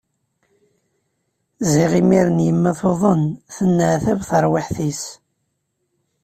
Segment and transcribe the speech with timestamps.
[1.71, 3.21] Ziɣ imiren yemma tuḍen,
[3.55, 5.03] tenneɛtab terwiḥt-is.